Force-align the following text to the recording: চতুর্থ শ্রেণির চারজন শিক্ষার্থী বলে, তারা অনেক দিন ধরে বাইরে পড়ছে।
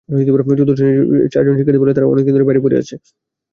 চতুর্থ 0.49 0.71
শ্রেণির 0.77 0.99
চারজন 1.33 1.55
শিক্ষার্থী 1.57 1.81
বলে, 1.81 1.95
তারা 1.95 2.07
অনেক 2.07 2.23
দিন 2.25 2.33
ধরে 2.35 2.47
বাইরে 2.47 2.63
পড়ছে। 2.63 2.95